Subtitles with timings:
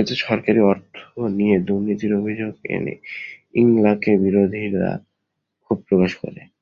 [0.00, 0.94] এতে সরকারি অর্থ
[1.32, 2.94] নিয়ে দুর্নীতির অভিযোগ এনে
[3.54, 4.88] ইংলাকের বিরোধীরা
[5.64, 6.40] ক্ষোভ প্রকাশ করে।